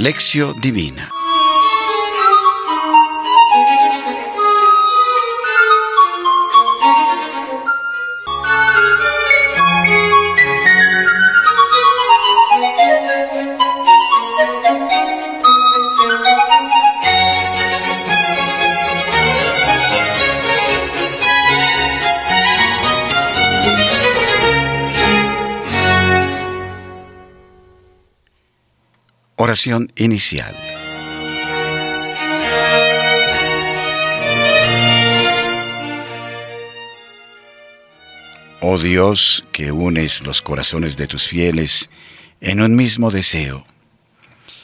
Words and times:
Lección 0.00 0.58
Divina. 0.62 1.19
Inicial. 29.96 30.54
Oh 38.60 38.78
Dios, 38.78 39.44
que 39.50 39.72
unes 39.72 40.22
los 40.22 40.40
corazones 40.40 40.96
de 40.96 41.08
tus 41.08 41.26
fieles 41.26 41.90
en 42.40 42.60
un 42.60 42.76
mismo 42.76 43.10
deseo, 43.10 43.66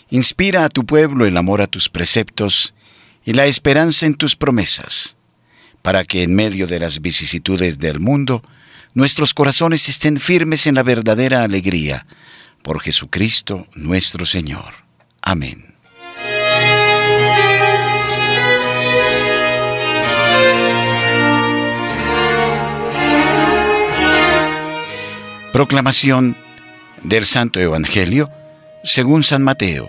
inspira 0.09 0.65
a 0.65 0.69
tu 0.69 0.87
pueblo 0.87 1.27
el 1.27 1.37
amor 1.37 1.63
a 1.63 1.67
tus 1.67 1.89
preceptos 1.89 2.73
y 3.25 3.33
la 3.33 3.47
esperanza 3.47 4.07
en 4.07 4.15
tus 4.15 4.37
promesas, 4.37 5.17
para 5.83 6.05
que 6.05 6.23
en 6.23 6.33
medio 6.33 6.69
de 6.69 6.79
las 6.79 7.01
vicisitudes 7.01 7.81
del 7.81 7.99
mundo 7.99 8.41
nuestros 8.95 9.35
corazones 9.35 9.89
estén 9.89 10.21
firmes 10.21 10.69
en 10.69 10.77
la 10.77 10.85
verdadera 10.85 11.43
alegría 11.43 12.07
por 12.67 12.81
Jesucristo 12.81 13.69
nuestro 13.77 14.27
Señor. 14.27 14.86
Amén. 15.27 15.75
Proclamación 25.53 26.37
del 27.03 27.25
Santo 27.25 27.59
Evangelio 27.59 28.31
según 28.85 29.25
San 29.25 29.43
Mateo, 29.43 29.89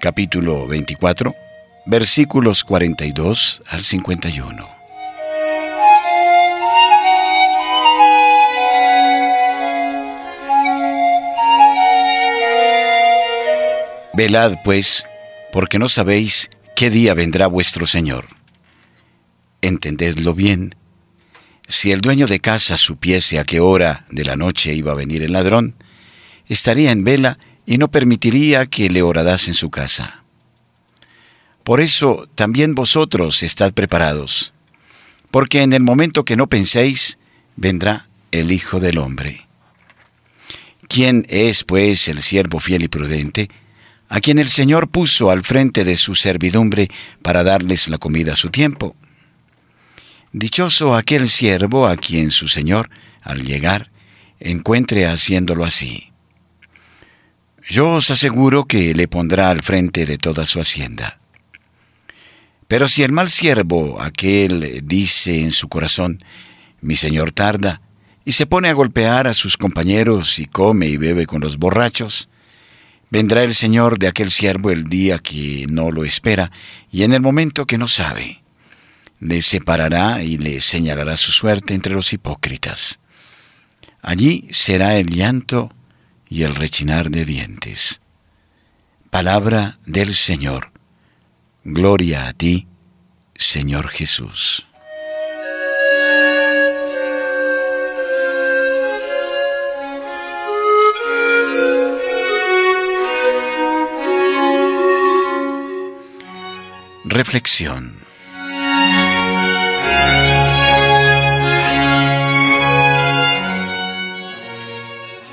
capítulo 0.00 0.66
24, 0.66 1.36
versículos 1.84 2.64
42 2.64 3.62
al 3.68 3.82
51. 3.82 4.71
Velad, 14.22 14.58
pues, 14.62 15.08
porque 15.50 15.80
no 15.80 15.88
sabéis 15.88 16.48
qué 16.76 16.90
día 16.90 17.12
vendrá 17.12 17.48
vuestro 17.48 17.86
Señor. 17.86 18.26
Entendedlo 19.62 20.32
bien. 20.32 20.76
Si 21.66 21.90
el 21.90 22.00
dueño 22.00 22.28
de 22.28 22.38
casa 22.38 22.76
supiese 22.76 23.40
a 23.40 23.44
qué 23.44 23.58
hora 23.58 24.06
de 24.12 24.24
la 24.24 24.36
noche 24.36 24.74
iba 24.74 24.92
a 24.92 24.94
venir 24.94 25.24
el 25.24 25.32
ladrón, 25.32 25.74
estaría 26.46 26.92
en 26.92 27.02
vela 27.02 27.40
y 27.66 27.78
no 27.78 27.90
permitiría 27.90 28.66
que 28.66 28.88
le 28.90 29.02
horadasen 29.02 29.54
su 29.54 29.70
casa. 29.70 30.22
Por 31.64 31.80
eso 31.80 32.28
también 32.36 32.76
vosotros 32.76 33.42
estad 33.42 33.72
preparados, 33.72 34.54
porque 35.32 35.62
en 35.62 35.72
el 35.72 35.82
momento 35.82 36.24
que 36.24 36.36
no 36.36 36.46
penséis, 36.46 37.18
vendrá 37.56 38.08
el 38.30 38.52
Hijo 38.52 38.78
del 38.78 38.98
Hombre. 38.98 39.48
¿Quién 40.86 41.26
es, 41.28 41.64
pues, 41.64 42.06
el 42.06 42.22
siervo 42.22 42.60
fiel 42.60 42.84
y 42.84 42.88
prudente? 42.88 43.48
A 44.12 44.20
quien 44.20 44.38
el 44.38 44.50
Señor 44.50 44.88
puso 44.88 45.30
al 45.30 45.42
frente 45.42 45.84
de 45.84 45.96
su 45.96 46.14
servidumbre 46.14 46.90
para 47.22 47.42
darles 47.42 47.88
la 47.88 47.96
comida 47.96 48.34
a 48.34 48.36
su 48.36 48.50
tiempo. 48.50 48.94
Dichoso 50.32 50.94
aquel 50.94 51.30
siervo 51.30 51.86
a 51.86 51.96
quien 51.96 52.30
su 52.30 52.46
Señor, 52.46 52.90
al 53.22 53.42
llegar, 53.42 53.90
encuentre 54.38 55.06
haciéndolo 55.06 55.64
así. 55.64 56.12
Yo 57.66 57.88
os 57.88 58.10
aseguro 58.10 58.66
que 58.66 58.94
le 58.94 59.08
pondrá 59.08 59.48
al 59.48 59.62
frente 59.62 60.04
de 60.04 60.18
toda 60.18 60.44
su 60.44 60.60
hacienda. 60.60 61.18
Pero 62.68 62.88
si 62.88 63.04
el 63.04 63.12
mal 63.12 63.30
siervo, 63.30 64.02
aquel, 64.02 64.82
dice 64.84 65.40
en 65.40 65.52
su 65.52 65.70
corazón, 65.70 66.22
mi 66.82 66.96
Señor 66.96 67.32
tarda, 67.32 67.80
y 68.26 68.32
se 68.32 68.44
pone 68.44 68.68
a 68.68 68.74
golpear 68.74 69.26
a 69.26 69.32
sus 69.32 69.56
compañeros 69.56 70.38
y 70.38 70.44
come 70.44 70.86
y 70.88 70.98
bebe 70.98 71.24
con 71.24 71.40
los 71.40 71.56
borrachos, 71.56 72.28
Vendrá 73.12 73.42
el 73.42 73.52
Señor 73.52 73.98
de 73.98 74.08
aquel 74.08 74.30
siervo 74.30 74.70
el 74.70 74.84
día 74.84 75.18
que 75.18 75.66
no 75.68 75.90
lo 75.90 76.02
espera 76.02 76.50
y 76.90 77.02
en 77.02 77.12
el 77.12 77.20
momento 77.20 77.66
que 77.66 77.76
no 77.76 77.86
sabe. 77.86 78.42
Le 79.20 79.42
separará 79.42 80.22
y 80.22 80.38
le 80.38 80.62
señalará 80.62 81.18
su 81.18 81.30
suerte 81.30 81.74
entre 81.74 81.92
los 81.92 82.14
hipócritas. 82.14 83.00
Allí 84.00 84.48
será 84.50 84.96
el 84.96 85.10
llanto 85.10 85.74
y 86.30 86.44
el 86.44 86.54
rechinar 86.54 87.10
de 87.10 87.26
dientes. 87.26 88.00
Palabra 89.10 89.78
del 89.84 90.14
Señor. 90.14 90.72
Gloria 91.64 92.28
a 92.28 92.32
ti, 92.32 92.66
Señor 93.34 93.88
Jesús. 93.88 94.66
Reflexión. 107.12 107.92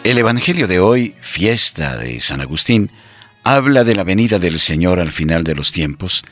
El 0.04 0.18
Evangelio 0.18 0.68
de 0.68 0.82
hoy, 0.82 1.16
fiesta 1.22 1.96
de 1.96 2.20
San 2.20 2.42
Agustín, 2.42 2.92
habla 3.46 3.86
de 3.86 3.96
la 3.96 4.04
venida 4.04 4.40
del 4.40 4.60
Señor 4.60 5.00
al 5.00 5.14
final 5.14 5.46
de 5.46 5.56
los 5.56 5.72
tiempos 5.72 6.26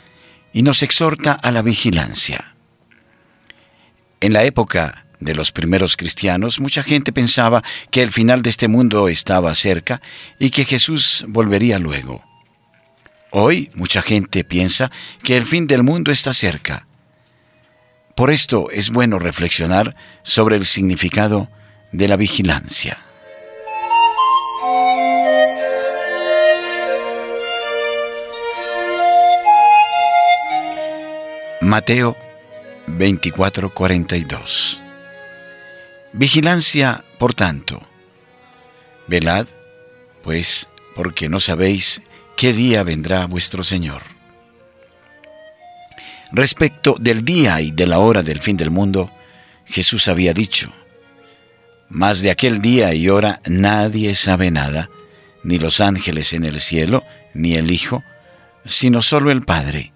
y 0.52 0.64
nos 0.64 0.84
exhorta 0.84 1.32
a 1.32 1.52
la 1.52 1.62
vigilancia. 1.62 2.54
En 4.20 4.34
la 4.34 4.44
época 4.44 5.06
de 5.22 5.34
los 5.34 5.54
primeros 5.54 5.96
cristianos, 5.96 6.60
mucha 6.60 6.84
gente 6.84 7.14
pensaba 7.14 7.64
que 7.90 8.04
el 8.04 8.12
final 8.12 8.42
de 8.42 8.50
este 8.50 8.68
mundo 8.68 9.08
estaba 9.08 9.54
cerca 9.54 10.02
y 10.40 10.50
que 10.50 10.66
Jesús 10.66 11.24
volvería 11.30 11.80
luego. 11.80 12.27
Hoy 13.32 13.70
mucha 13.74 14.02
gente 14.02 14.44
piensa 14.44 14.90
que 15.24 15.36
el 15.38 15.46
fin 15.46 15.68
del 15.68 15.84
mundo 15.84 16.12
está 16.12 16.34
cerca. 16.34 16.88
Por 18.16 18.32
esto 18.32 18.72
es 18.72 18.90
bueno 18.90 19.20
reflexionar 19.20 19.96
sobre 20.24 20.56
el 20.56 20.66
significado 20.66 21.50
de 21.92 22.08
la 22.08 22.16
vigilancia. 22.16 22.98
Mateo 31.62 32.16
24:42 32.88 34.82
Vigilancia, 36.14 37.04
por 37.20 37.34
tanto. 37.34 37.82
Velad, 39.08 39.48
pues, 40.24 40.70
porque 40.96 41.28
no 41.30 41.40
sabéis 41.40 42.02
qué 42.38 42.54
día 42.54 42.84
vendrá 42.84 43.26
vuestro 43.26 43.64
Señor. 43.64 44.04
Respecto 46.32 46.96
del 47.00 47.26
día 47.26 47.60
y 47.62 47.72
de 47.72 47.88
la 47.88 48.00
hora 48.00 48.22
del 48.22 48.40
fin 48.40 48.56
del 48.56 48.70
mundo, 48.70 49.12
Jesús 49.66 50.08
había 50.08 50.34
dicho, 50.34 50.72
Mas 51.90 52.22
de 52.22 52.30
aquel 52.30 52.62
día 52.62 52.94
y 52.94 53.10
hora 53.10 53.42
nadie 53.46 54.14
sabe 54.14 54.52
nada, 54.52 54.90
ni 55.44 55.58
los 55.58 55.82
ángeles 55.82 56.32
en 56.34 56.46
el 56.46 56.60
cielo, 56.60 57.04
ni 57.34 57.56
el 57.56 57.72
Hijo, 57.72 58.04
sino 58.66 59.02
solo 59.02 59.32
el 59.32 59.42
Padre. 59.42 59.94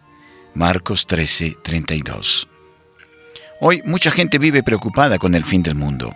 Marcos 0.56 1.06
13, 1.06 1.58
32. 1.64 2.48
Hoy 3.60 3.84
mucha 3.86 4.10
gente 4.10 4.40
vive 4.40 4.64
preocupada 4.64 5.20
con 5.20 5.36
el 5.36 5.46
fin 5.46 5.62
del 5.62 5.76
mundo. 5.76 6.16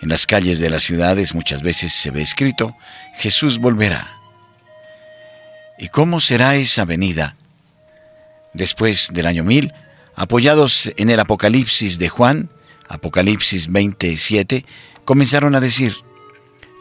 En 0.00 0.08
las 0.08 0.26
calles 0.26 0.58
de 0.58 0.70
las 0.70 0.84
ciudades 0.84 1.34
muchas 1.34 1.60
veces 1.60 1.92
se 1.92 2.10
ve 2.10 2.22
escrito, 2.22 2.74
Jesús 3.18 3.58
volverá. 3.58 4.17
¿Y 5.78 5.88
cómo 5.88 6.18
será 6.18 6.56
esa 6.56 6.84
venida? 6.84 7.36
Después 8.52 9.10
del 9.12 9.26
año 9.26 9.44
1000, 9.44 9.72
apoyados 10.16 10.92
en 10.96 11.10
el 11.10 11.20
Apocalipsis 11.20 11.98
de 11.98 12.08
Juan, 12.08 12.50
Apocalipsis 12.88 13.70
27, 13.70 14.64
comenzaron 15.04 15.54
a 15.54 15.60
decir, 15.60 15.94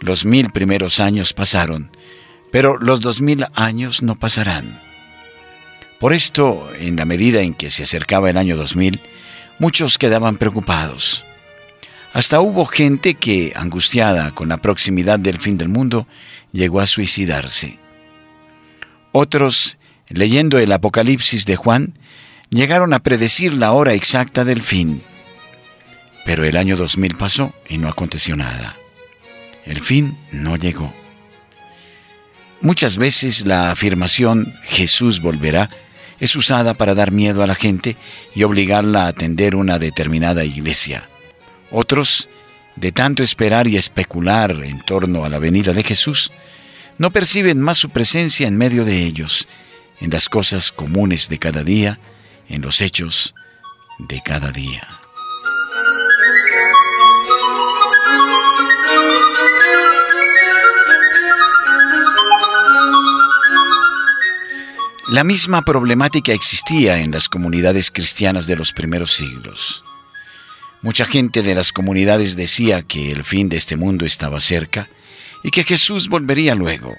los 0.01 0.25
mil 0.25 0.51
primeros 0.51 0.99
años 0.99 1.33
pasaron, 1.33 1.91
pero 2.51 2.77
los 2.79 3.01
dos 3.01 3.21
mil 3.21 3.45
años 3.53 4.01
no 4.01 4.15
pasarán. 4.15 4.79
Por 5.99 6.13
esto, 6.13 6.67
en 6.79 6.95
la 6.95 7.05
medida 7.05 7.41
en 7.41 7.53
que 7.53 7.69
se 7.69 7.83
acercaba 7.83 8.29
el 8.29 8.37
año 8.37 8.57
2000, 8.57 8.99
muchos 9.59 9.97
quedaban 9.97 10.37
preocupados. 10.37 11.23
Hasta 12.13 12.39
hubo 12.39 12.65
gente 12.65 13.13
que, 13.13 13.53
angustiada 13.55 14.33
con 14.33 14.49
la 14.49 14.57
proximidad 14.57 15.19
del 15.19 15.39
fin 15.39 15.57
del 15.57 15.69
mundo, 15.69 16.07
llegó 16.51 16.79
a 16.79 16.87
suicidarse. 16.87 17.77
Otros, 19.19 19.79
leyendo 20.09 20.59
el 20.59 20.71
Apocalipsis 20.71 21.47
de 21.47 21.55
Juan, 21.55 21.95
llegaron 22.51 22.93
a 22.93 22.99
predecir 22.99 23.51
la 23.51 23.71
hora 23.71 23.95
exacta 23.95 24.45
del 24.45 24.61
fin. 24.61 25.01
Pero 26.23 26.45
el 26.45 26.55
año 26.55 26.77
2000 26.77 27.15
pasó 27.15 27.51
y 27.67 27.79
no 27.79 27.87
aconteció 27.87 28.35
nada. 28.35 28.75
El 29.65 29.81
fin 29.81 30.15
no 30.31 30.55
llegó. 30.55 30.93
Muchas 32.61 32.97
veces 32.97 33.47
la 33.47 33.71
afirmación 33.71 34.53
Jesús 34.65 35.19
volverá 35.19 35.71
es 36.19 36.35
usada 36.35 36.75
para 36.75 36.93
dar 36.93 37.09
miedo 37.09 37.41
a 37.41 37.47
la 37.47 37.55
gente 37.55 37.97
y 38.35 38.43
obligarla 38.43 39.05
a 39.05 39.07
atender 39.07 39.55
una 39.55 39.79
determinada 39.79 40.45
iglesia. 40.45 41.09
Otros, 41.71 42.29
de 42.75 42.91
tanto 42.91 43.23
esperar 43.23 43.67
y 43.67 43.77
especular 43.77 44.51
en 44.63 44.79
torno 44.81 45.25
a 45.25 45.29
la 45.29 45.39
venida 45.39 45.73
de 45.73 45.81
Jesús, 45.81 46.31
no 46.97 47.11
perciben 47.11 47.59
más 47.59 47.77
su 47.77 47.89
presencia 47.89 48.47
en 48.47 48.57
medio 48.57 48.83
de 48.85 49.03
ellos, 49.03 49.47
en 49.99 50.09
las 50.09 50.29
cosas 50.29 50.71
comunes 50.71 51.29
de 51.29 51.39
cada 51.39 51.63
día, 51.63 51.99
en 52.49 52.61
los 52.61 52.81
hechos 52.81 53.33
de 53.99 54.21
cada 54.23 54.51
día. 54.51 54.87
La 65.09 65.23
misma 65.23 65.61
problemática 65.61 66.33
existía 66.33 66.99
en 66.99 67.11
las 67.11 67.29
comunidades 67.29 67.91
cristianas 67.91 68.45
de 68.45 68.57
los 68.57 68.73
primeros 68.73 69.13
siglos. 69.13 69.83
Mucha 70.81 71.05
gente 71.05 71.43
de 71.43 71.55
las 71.55 71.71
comunidades 71.71 72.35
decía 72.35 72.83
que 72.83 73.11
el 73.11 73.23
fin 73.23 73.47
de 73.47 73.55
este 73.55 73.77
mundo 73.77 74.05
estaba 74.05 74.41
cerca 74.41 74.89
y 75.43 75.51
que 75.51 75.63
Jesús 75.63 76.09
volvería 76.09 76.55
luego. 76.55 76.95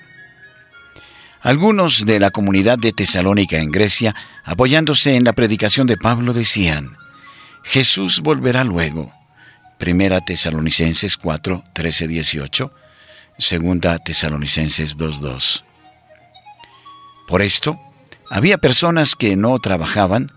Algunos 1.41 2.05
de 2.05 2.19
la 2.19 2.31
comunidad 2.31 2.79
de 2.79 2.93
Tesalónica 2.93 3.59
en 3.59 3.71
Grecia, 3.71 4.15
apoyándose 4.45 5.15
en 5.15 5.25
la 5.25 5.33
predicación 5.33 5.87
de 5.87 5.97
Pablo, 5.97 6.33
decían, 6.33 6.97
Jesús 7.63 8.21
volverá 8.21 8.65
luego. 8.65 9.13
Primera 9.79 10.21
Tesalonicenses 10.21 11.17
4, 11.17 11.65
13, 11.73 12.09
18. 12.09 12.73
Segunda 13.39 13.99
Tesalonicenses 13.99 14.97
2, 14.97 15.21
2. 15.21 15.65
Por 17.29 17.43
esto, 17.43 17.79
había 18.31 18.59
personas 18.59 19.15
que 19.15 19.37
no 19.37 19.59
trabajaban 19.61 20.33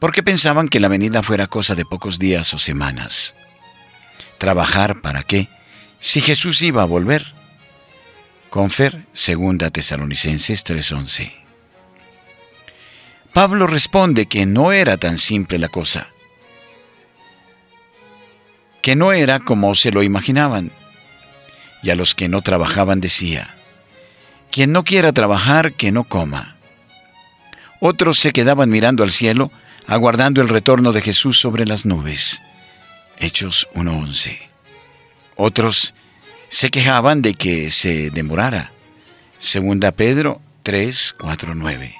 porque 0.00 0.22
pensaban 0.22 0.68
que 0.68 0.80
la 0.80 0.88
venida 0.88 1.22
fuera 1.22 1.46
cosa 1.46 1.74
de 1.74 1.84
pocos 1.84 2.18
días 2.18 2.54
o 2.54 2.58
semanas. 2.58 3.34
¿Trabajar 4.38 5.02
para 5.02 5.22
qué? 5.22 5.48
Si 6.00 6.22
Jesús 6.22 6.62
iba 6.62 6.82
a 6.82 6.86
volver. 6.86 7.34
Confer, 8.48 9.06
segunda 9.12 9.70
Tesalonicenses 9.70 10.64
3:11. 10.64 11.32
Pablo 13.32 13.66
responde 13.68 14.26
que 14.26 14.44
no 14.46 14.72
era 14.72 14.96
tan 14.96 15.18
simple 15.18 15.58
la 15.58 15.68
cosa, 15.68 16.08
que 18.82 18.96
no 18.96 19.12
era 19.12 19.38
como 19.38 19.74
se 19.76 19.92
lo 19.92 20.02
imaginaban. 20.02 20.72
Y 21.82 21.90
a 21.90 21.94
los 21.94 22.14
que 22.14 22.28
no 22.28 22.42
trabajaban 22.42 23.00
decía, 23.00 23.54
quien 24.50 24.72
no 24.72 24.84
quiera 24.84 25.12
trabajar, 25.12 25.74
que 25.74 25.92
no 25.92 26.04
coma. 26.04 26.56
Otros 27.78 28.18
se 28.18 28.32
quedaban 28.32 28.68
mirando 28.68 29.02
al 29.04 29.12
cielo, 29.12 29.52
aguardando 29.86 30.40
el 30.40 30.48
retorno 30.48 30.92
de 30.92 31.02
Jesús 31.02 31.38
sobre 31.38 31.66
las 31.66 31.86
nubes. 31.86 32.42
Hechos 33.18 33.68
1.11. 33.74 34.50
Otros 35.42 35.94
se 36.50 36.70
quejaban 36.70 37.22
de 37.22 37.32
que 37.32 37.70
se 37.70 38.10
demorara. 38.10 38.72
Segunda 39.38 39.90
Pedro 39.90 40.42
3, 40.64 41.16
9. 41.54 41.96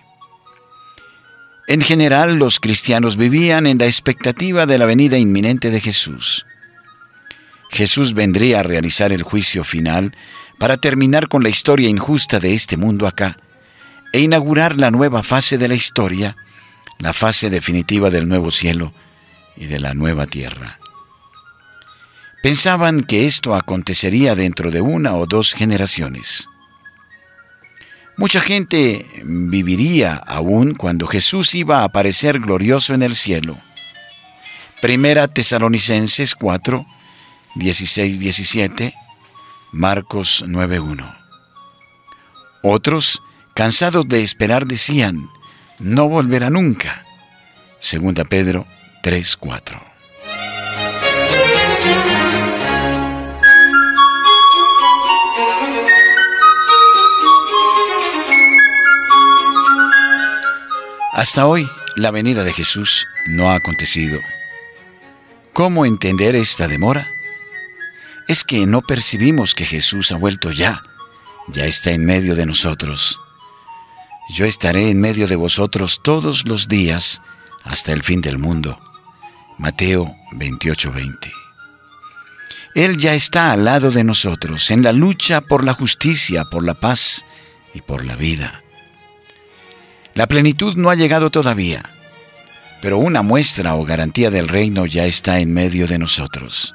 En 1.69 1.81
general, 1.81 2.35
los 2.35 2.61
cristianos 2.61 3.17
vivían 3.17 3.67
en 3.67 3.79
la 3.79 3.87
expectativa 3.87 4.67
de 4.67 4.77
la 4.77 4.85
venida 4.85 5.17
inminente 5.17 5.71
de 5.71 5.81
Jesús. 5.81 6.45
Jesús 7.71 8.13
vendría 8.13 8.61
a 8.61 8.63
realizar 8.63 9.11
el 9.11 9.23
juicio 9.23 9.65
final 9.65 10.15
para 10.59 10.77
terminar 10.77 11.29
con 11.29 11.43
la 11.43 11.49
historia 11.49 11.89
injusta 11.89 12.41
de 12.41 12.53
este 12.53 12.77
mundo 12.77 13.07
acá 13.07 13.39
e 14.13 14.21
inaugurar 14.21 14.77
la 14.77 14.91
nueva 14.91 15.23
fase 15.23 15.57
de 15.57 15.69
la 15.69 15.75
historia, 15.75 16.37
la 16.99 17.15
fase 17.15 17.49
definitiva 17.49 18.11
del 18.11 18.29
nuevo 18.29 18.51
cielo 18.51 18.93
y 19.57 19.65
de 19.65 19.81
la 19.81 19.95
nueva 19.95 20.27
tierra. 20.27 20.80
Pensaban 22.43 23.03
que 23.03 23.27
esto 23.27 23.55
acontecería 23.55 24.35
dentro 24.35 24.71
de 24.71 24.81
una 24.81 25.15
o 25.15 25.27
dos 25.27 25.53
generaciones. 25.53 26.49
Mucha 28.17 28.41
gente 28.41 29.07
viviría 29.25 30.15
aún 30.15 30.75
cuando 30.75 31.07
Jesús 31.07 31.55
iba 31.55 31.81
a 31.81 31.85
aparecer 31.85 32.39
glorioso 32.39 32.95
en 32.95 33.03
el 33.03 33.15
cielo. 33.15 33.59
Primera 34.81 35.29
Tesalonicenses 35.29 36.35
4, 36.35 36.87
16-17, 37.57 38.95
Marcos 39.73 40.45
9.1. 40.47 41.17
Otros 42.63 43.23
cansados 43.55 44.09
de 44.09 44.23
esperar, 44.23 44.67
decían, 44.67 45.29
no 45.79 46.09
volverá 46.09 46.51
nunca. 46.51 47.05
Segunda 47.79 48.25
Pedro 48.25 48.67
3:4. 49.03 49.90
Hasta 61.21 61.47
hoy, 61.47 61.69
la 61.97 62.11
venida 62.11 62.43
de 62.43 62.53
Jesús 62.53 63.07
no 63.29 63.51
ha 63.51 63.55
acontecido. 63.55 64.19
¿Cómo 65.53 65.87
entender 65.87 66.35
esta 66.35 66.67
demora? 66.67 67.07
Es 68.27 68.43
que 68.43 68.67
no 68.67 68.81
percibimos 68.81 69.55
que 69.55 69.67
Jesús 69.67 70.11
ha 70.11 70.17
vuelto 70.17 70.51
ya, 70.51 70.83
ya 71.47 71.67
está 71.67 71.93
en 71.93 72.05
medio 72.05 72.35
de 72.35 72.47
nosotros 72.47 73.21
yo 74.31 74.45
estaré 74.45 74.91
en 74.91 75.01
medio 75.01 75.27
de 75.27 75.35
vosotros 75.35 76.01
todos 76.03 76.47
los 76.47 76.69
días 76.69 77.21
hasta 77.65 77.93
el 77.93 78.03
fin 78.03 78.21
del 78.21 78.39
mundo. 78.39 78.79
Mateo 79.59 80.15
28:20. 80.33 81.33
Él 82.77 82.97
ya 82.99 83.15
está 83.15 83.51
al 83.51 83.65
lado 83.65 83.91
de 83.91 84.05
nosotros 84.05 84.71
en 84.71 84.85
la 84.85 84.93
lucha 84.93 85.41
por 85.41 85.65
la 85.65 85.75
justicia, 85.75 86.45
por 86.45 86.65
la 86.65 86.75
paz 86.75 87.27
y 87.75 87.81
por 87.81 88.05
la 88.05 88.15
vida. 88.15 88.63
La 90.15 90.27
plenitud 90.27 90.77
no 90.77 90.91
ha 90.91 90.97
llegado 90.97 91.31
todavía, 91.31 91.83
pero 92.83 92.99
una 92.99 93.23
muestra 93.23 93.75
o 93.75 93.85
garantía 93.85 94.31
del 94.31 94.49
reino 94.49 94.87
ya 94.87 95.05
está 95.07 95.41
en 95.41 95.53
medio 95.53 95.87
de 95.87 95.99
nosotros. 95.99 96.75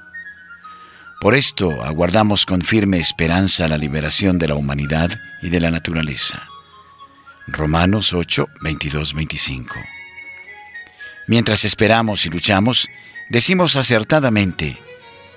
Por 1.20 1.36
esto 1.36 1.84
aguardamos 1.84 2.46
con 2.46 2.62
firme 2.62 3.00
esperanza 3.00 3.68
la 3.68 3.78
liberación 3.78 4.38
de 4.38 4.48
la 4.48 4.56
humanidad 4.56 5.10
y 5.42 5.50
de 5.50 5.60
la 5.60 5.72
naturaleza. 5.72 6.48
Romanos 7.48 8.14
8, 8.14 8.48
22, 8.62 9.14
25. 9.14 9.76
Mientras 11.28 11.66
esperamos 11.66 12.26
y 12.26 12.30
luchamos, 12.30 12.88
decimos 13.30 13.76
acertadamente, 13.76 14.78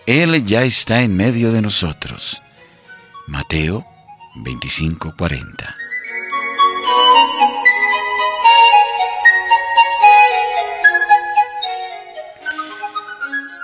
Él 0.07 0.45
ya 0.45 0.65
está 0.65 1.03
en 1.03 1.17
medio 1.17 1.53
de 1.53 1.63
nosotros. 1.63 2.43
Mateo 3.27 3.87
25, 4.37 5.15
40. 5.17 5.88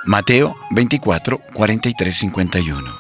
Mateo 0.06 0.54
24, 0.70 1.40
43, 1.54 2.14
51. 2.14 2.99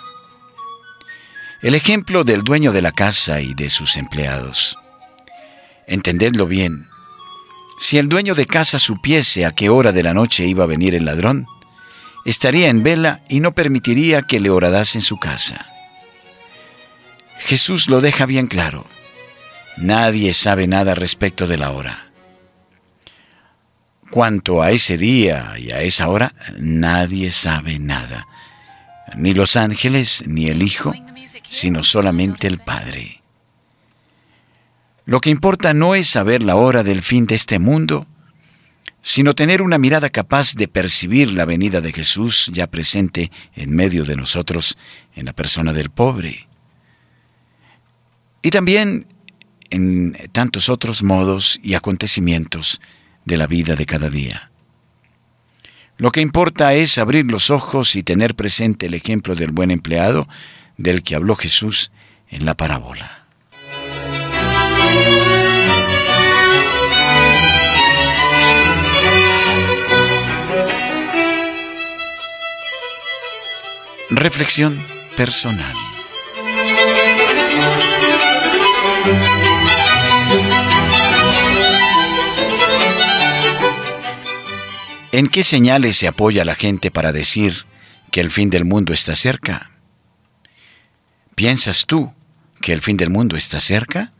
El 1.60 1.74
ejemplo 1.74 2.24
del 2.24 2.40
dueño 2.40 2.72
de 2.72 2.80
la 2.80 2.92
casa 2.92 3.42
y 3.42 3.52
de 3.52 3.68
sus 3.68 3.98
empleados. 3.98 4.78
Entendedlo 5.86 6.46
bien. 6.46 6.88
Si 7.78 7.98
el 7.98 8.08
dueño 8.08 8.34
de 8.34 8.46
casa 8.46 8.78
supiese 8.78 9.44
a 9.44 9.52
qué 9.52 9.68
hora 9.68 9.92
de 9.92 10.02
la 10.02 10.14
noche 10.14 10.46
iba 10.46 10.64
a 10.64 10.66
venir 10.66 10.94
el 10.94 11.04
ladrón, 11.04 11.46
estaría 12.24 12.70
en 12.70 12.82
vela 12.82 13.20
y 13.28 13.40
no 13.40 13.52
permitiría 13.52 14.22
que 14.22 14.40
le 14.40 14.48
horadase 14.48 14.96
en 14.96 15.02
su 15.02 15.18
casa. 15.18 15.66
Jesús 17.40 17.90
lo 17.90 18.00
deja 18.00 18.24
bien 18.24 18.46
claro. 18.46 18.86
Nadie 19.76 20.32
sabe 20.32 20.66
nada 20.66 20.94
respecto 20.94 21.46
de 21.46 21.58
la 21.58 21.70
hora. 21.72 22.13
Cuanto 24.10 24.62
a 24.62 24.70
ese 24.70 24.96
día 24.96 25.54
y 25.58 25.70
a 25.70 25.82
esa 25.82 26.08
hora, 26.08 26.34
nadie 26.58 27.30
sabe 27.30 27.78
nada. 27.78 28.26
Ni 29.16 29.34
los 29.34 29.56
ángeles, 29.56 30.24
ni 30.26 30.48
el 30.48 30.62
Hijo, 30.62 30.94
sino 31.48 31.82
solamente 31.82 32.46
el 32.46 32.58
Padre. 32.58 33.22
Lo 35.06 35.20
que 35.20 35.30
importa 35.30 35.74
no 35.74 35.94
es 35.94 36.08
saber 36.08 36.42
la 36.42 36.56
hora 36.56 36.82
del 36.82 37.02
fin 37.02 37.26
de 37.26 37.34
este 37.34 37.58
mundo, 37.58 38.06
sino 39.02 39.34
tener 39.34 39.60
una 39.60 39.76
mirada 39.76 40.08
capaz 40.08 40.54
de 40.54 40.66
percibir 40.66 41.30
la 41.30 41.44
venida 41.44 41.82
de 41.82 41.92
Jesús 41.92 42.50
ya 42.52 42.66
presente 42.66 43.30
en 43.54 43.74
medio 43.74 44.04
de 44.04 44.16
nosotros 44.16 44.78
en 45.14 45.26
la 45.26 45.34
persona 45.34 45.74
del 45.74 45.90
pobre. 45.90 46.48
Y 48.42 48.50
también 48.50 49.06
en 49.68 50.16
tantos 50.32 50.70
otros 50.70 51.02
modos 51.02 51.60
y 51.62 51.74
acontecimientos 51.74 52.80
de 53.24 53.36
la 53.36 53.46
vida 53.46 53.76
de 53.76 53.86
cada 53.86 54.10
día. 54.10 54.50
Lo 55.96 56.10
que 56.10 56.20
importa 56.20 56.74
es 56.74 56.98
abrir 56.98 57.26
los 57.30 57.50
ojos 57.50 57.94
y 57.96 58.02
tener 58.02 58.34
presente 58.34 58.86
el 58.86 58.94
ejemplo 58.94 59.36
del 59.36 59.52
buen 59.52 59.70
empleado 59.70 60.28
del 60.76 61.02
que 61.02 61.14
habló 61.14 61.36
Jesús 61.36 61.92
en 62.28 62.44
la 62.46 62.54
parábola. 62.54 63.24
Reflexión 74.10 74.84
personal. 75.16 75.74
¿En 85.16 85.28
qué 85.28 85.44
señales 85.44 85.94
se 85.94 86.08
apoya 86.08 86.44
la 86.44 86.56
gente 86.56 86.90
para 86.90 87.12
decir 87.12 87.66
que 88.10 88.20
el 88.20 88.32
fin 88.32 88.50
del 88.50 88.64
mundo 88.64 88.92
está 88.92 89.14
cerca? 89.14 89.70
¿Piensas 91.36 91.86
tú 91.86 92.12
que 92.60 92.72
el 92.72 92.82
fin 92.82 92.96
del 92.96 93.10
mundo 93.10 93.36
está 93.36 93.60
cerca? 93.60 94.10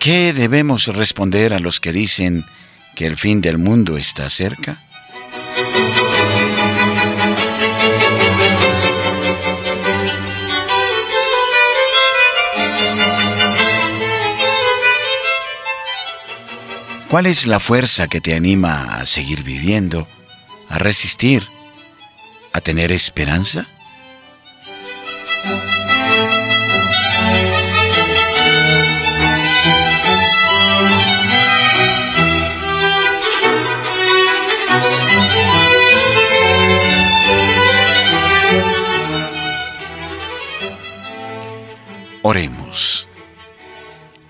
¿Qué 0.00 0.32
debemos 0.32 0.88
responder 0.88 1.54
a 1.54 1.60
los 1.60 1.78
que 1.78 1.92
dicen 1.92 2.44
que 2.96 3.06
el 3.06 3.16
fin 3.16 3.40
del 3.40 3.58
mundo 3.58 3.96
está 3.96 4.28
cerca? 4.28 4.82
¿Cuál 17.10 17.26
es 17.26 17.48
la 17.48 17.58
fuerza 17.58 18.06
que 18.06 18.20
te 18.20 18.36
anima 18.36 19.00
a 19.00 19.04
seguir 19.04 19.42
viviendo, 19.42 20.06
a 20.68 20.78
resistir, 20.78 21.44
a 22.52 22.60
tener 22.60 22.92
esperanza? 22.92 23.66
Oremos. 42.22 43.08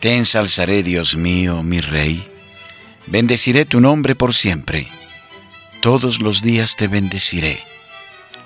Te 0.00 0.16
ensalzaré, 0.16 0.82
Dios 0.82 1.14
mío, 1.14 1.62
mi 1.62 1.82
Rey 1.82 2.39
Bendeciré 3.10 3.64
tu 3.64 3.80
nombre 3.80 4.14
por 4.14 4.34
siempre. 4.34 4.86
Todos 5.82 6.20
los 6.20 6.42
días 6.42 6.76
te 6.76 6.86
bendeciré. 6.86 7.58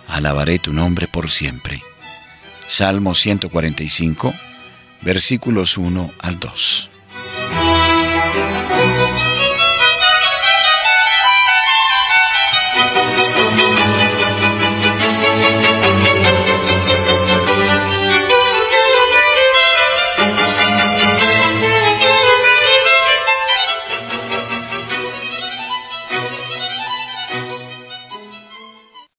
Alabaré 0.09 0.59
tu 0.59 0.73
nombre 0.73 1.07
por 1.07 1.29
siempre. 1.29 1.83
Salmo 2.67 3.13
145, 3.13 4.33
versículos 5.03 5.77
1 5.77 6.11
al 6.19 6.41
2. 6.41 6.94